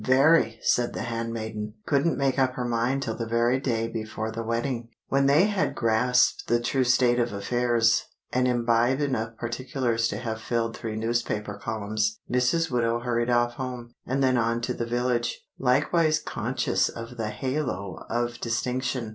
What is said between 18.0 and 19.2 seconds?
of distinction.